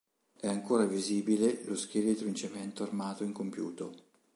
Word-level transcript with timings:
È 0.39 0.47
ancora 0.47 0.85
visibile 0.85 1.61
lo 1.65 1.75
scheletro 1.75 2.27
in 2.27 2.33
cemento 2.33 2.81
armato 2.81 3.23
incompiuto. 3.23 3.93